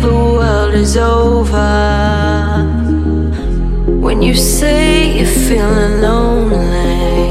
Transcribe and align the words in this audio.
the 0.00 0.12
world 0.12 0.74
is 0.74 0.96
over. 0.96 1.54
When 4.04 4.22
you 4.22 4.34
say 4.34 5.18
you're 5.18 5.26
feeling 5.26 6.00
lonely. 6.02 7.23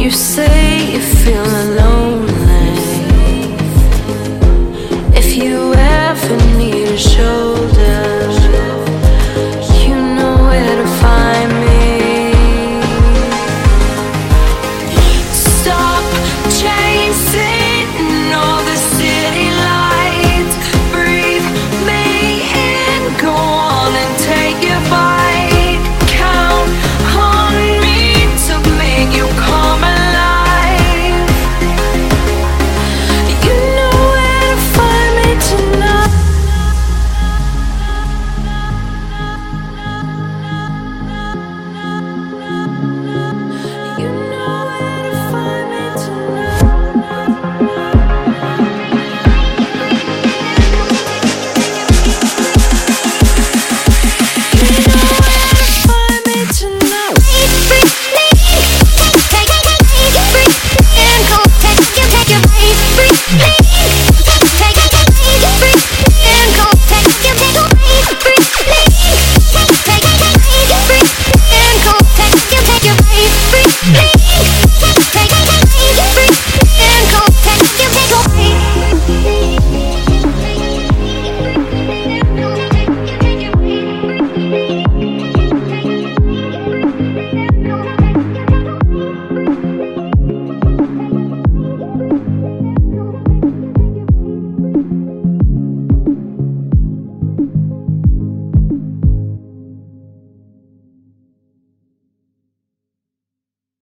You 0.00 0.10
say 0.10 0.92
you're 0.92 1.00
feeling 1.00 1.76
lonely. 1.76 2.32
If 5.14 5.36
you 5.36 5.74
ever 5.74 6.36
need 6.56 6.88
a 6.88 6.96
shoulder, 6.96 8.30
you 9.84 9.94
know 10.16 10.36
where 10.48 10.76
to 10.82 10.88
find 11.02 11.50
me. 11.64 12.32
Stop 15.30 16.02
chasing 16.60 18.32
all 18.32 18.62
the 18.70 18.78
city 18.96 19.48
lights. 19.68 20.56
Breathe 20.94 21.48
me 21.86 22.04
in, 22.72 23.02
go 23.20 23.32
on 23.32 23.92
and 24.02 24.18
take 24.18 24.66
your 24.66 24.80
body. 24.88 25.09